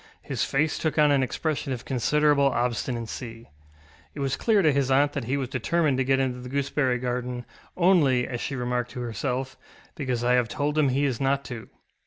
His 0.23 0.43
face 0.43 0.79
took 0.79 0.97
on 0.97 1.11
an 1.11 1.21
expression 1.21 1.71
of 1.73 1.85
considerable 1.85 2.47
obstinacy. 2.47 3.51
It 4.15 4.19
was 4.19 4.35
clear 4.35 4.63
to 4.63 4.71
his 4.73 4.89
aunt 4.89 5.13
that 5.13 5.25
he 5.25 5.37
was 5.37 5.47
determined 5.49 5.99
to 5.99 6.03
get 6.03 6.19
into 6.19 6.39
the 6.39 6.49
gooseberry 6.49 6.97
garden, 6.97 7.45
ŌĆ£only, 7.77 8.23
ŌĆØ 8.23 8.25
as 8.29 8.41
she 8.41 8.55
remarked 8.55 8.89
to 8.93 9.01
herself, 9.01 9.55
ŌĆ£because 9.97 10.23
I 10.23 10.33
have 10.33 10.47
told 10.49 10.75
him 10.75 10.89
he 10.89 11.05
is 11.05 11.21
not 11.21 11.45
to. 11.45 11.69